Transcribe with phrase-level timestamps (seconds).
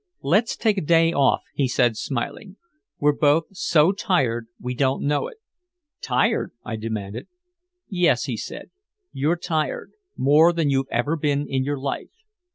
[0.23, 2.57] "Let's take a day off," he said, smiling.
[2.99, 5.37] "We're both so tired we don't know it."
[6.01, 7.27] "Tired?" I demanded.
[7.87, 8.71] "Yes," he said,
[9.13, 12.09] "you're tired more than you've ever been in your life.